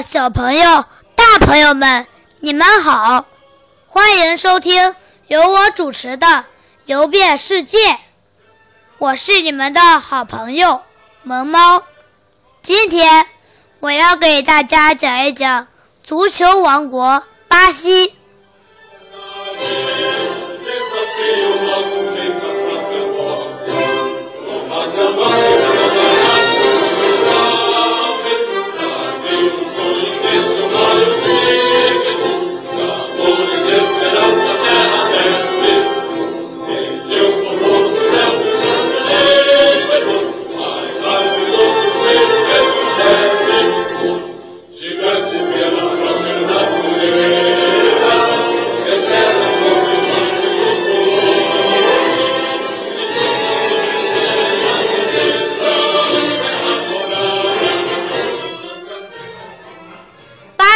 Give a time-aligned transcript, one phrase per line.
[0.00, 2.06] 小朋友、大朋友们，
[2.40, 3.26] 你们好！
[3.86, 4.94] 欢迎收听
[5.26, 6.26] 由我主持的
[6.86, 7.78] 《游遍世界》，
[8.98, 10.82] 我是你们的好朋友
[11.22, 11.82] 萌猫。
[12.62, 13.26] 今天
[13.80, 15.66] 我要给大家讲一讲
[16.02, 18.14] 足球王国巴西。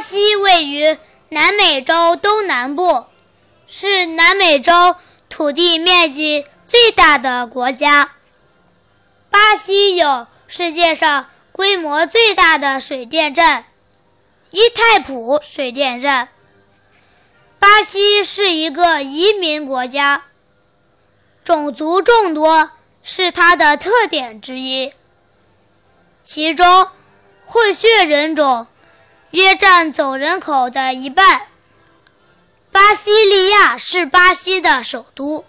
[0.00, 0.96] 巴西位于
[1.28, 3.04] 南美洲东南部，
[3.66, 4.96] 是南美洲
[5.28, 8.12] 土地面积最大的国家。
[9.28, 13.66] 巴西有世界上规模最大的水电站——
[14.52, 16.30] 伊泰普水电站。
[17.58, 20.22] 巴西是一个移民国家，
[21.44, 22.70] 种族众多
[23.02, 24.94] 是它的特点之一，
[26.22, 26.88] 其中
[27.44, 28.66] 混血人种。
[29.30, 31.42] 约占总人口的一半。
[32.72, 35.44] 巴西利亚是巴西的首都。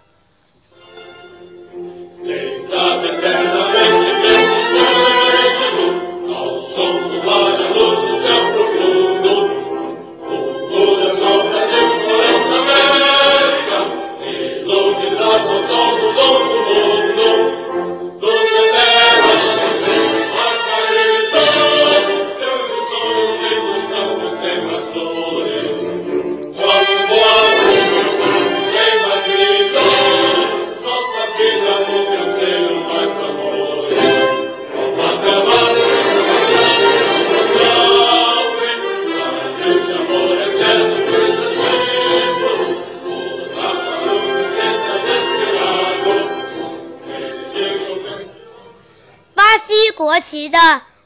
[50.12, 50.58] 国旗的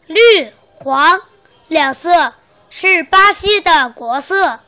[0.09, 1.21] 绿、黄
[1.69, 2.35] 两色
[2.71, 4.59] 是巴西的国色。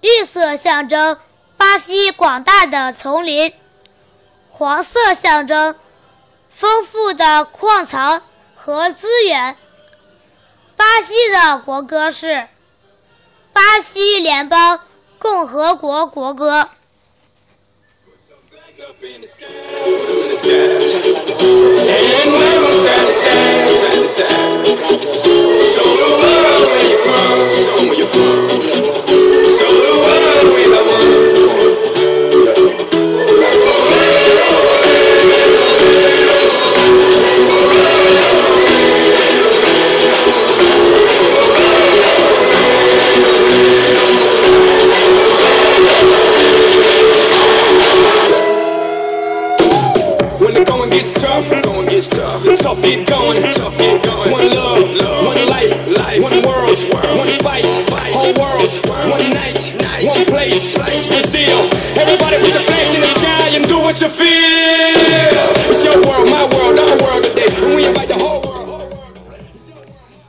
[0.00, 1.18] 绿色象征
[1.58, 3.52] 巴西广大的丛林，
[4.48, 5.76] 黄色象征
[6.48, 8.22] 丰富的矿藏
[8.54, 9.54] 和资源。
[10.74, 12.26] 巴西的国歌是
[13.52, 14.80] 《巴西联邦
[15.18, 16.62] 共和国国歌》。
[23.08, 25.05] sunset, sunset.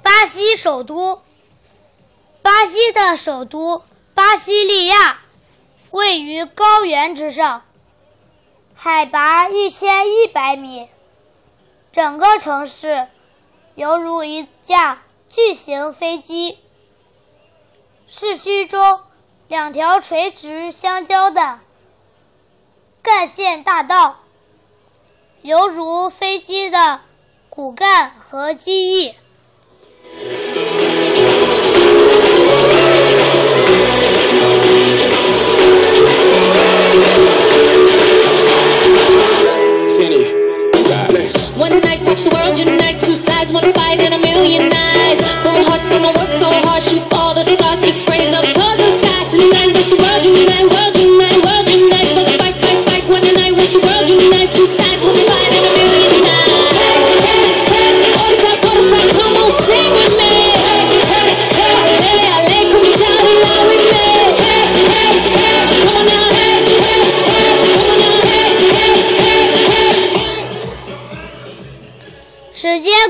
[0.02, 1.22] 巴西首都，
[2.42, 3.84] 巴西的首都
[4.14, 5.20] 巴西利亚
[5.92, 7.64] 位于高原之上，
[8.74, 10.88] 海拔一千一百米，
[11.92, 13.08] 整个城市
[13.76, 16.58] 犹如一架巨型飞机。
[18.08, 19.02] 市区中
[19.48, 21.60] 两条垂直相交的
[23.02, 24.18] 干线大道，
[25.42, 27.02] 犹如飞机的
[27.50, 29.16] 骨干和机翼。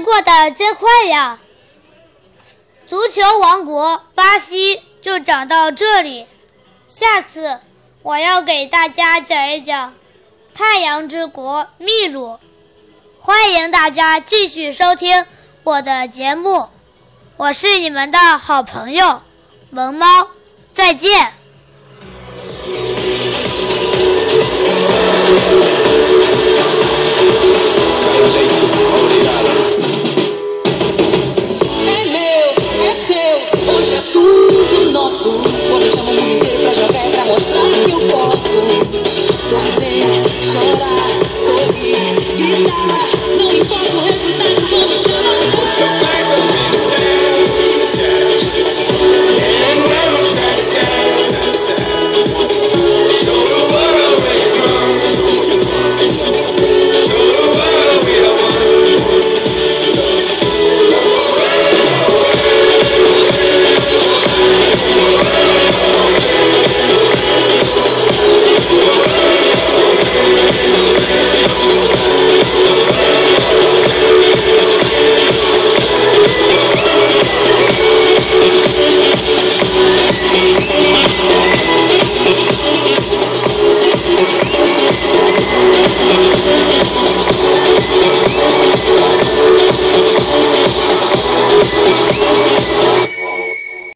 [0.08, 1.38] 过得真快呀！
[2.88, 6.26] 足球王国巴西就讲到这里，
[6.88, 7.60] 下次
[8.04, 9.94] 我要给大家讲一讲
[10.54, 12.40] 太阳之国秘鲁。
[13.20, 15.26] 欢迎大家继续收听
[15.64, 16.70] 我的节目，
[17.36, 19.22] 我是你们的好朋友
[19.72, 20.30] 萌猫，
[20.72, 21.34] 再见。
[42.68, 43.27] Блять!